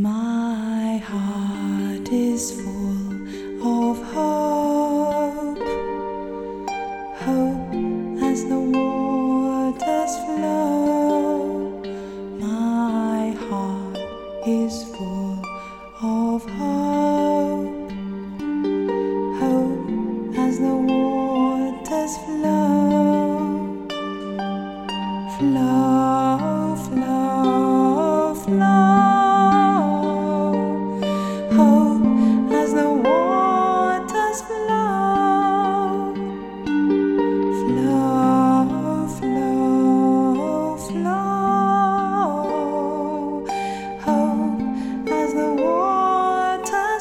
[0.00, 2.77] My heart is full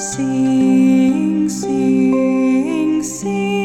[0.00, 3.59] Sing, sing, sing.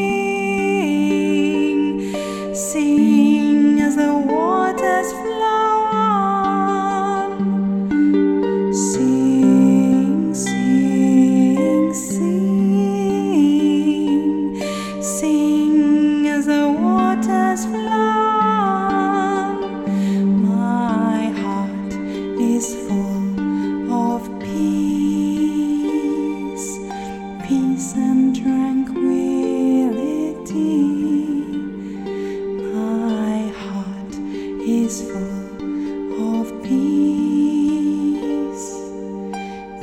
[34.66, 38.18] is full of peace,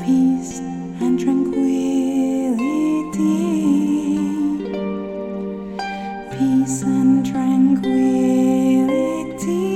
[0.04, 0.60] peace
[1.00, 2.58] and tranquility,
[6.32, 9.73] peace and tranquility.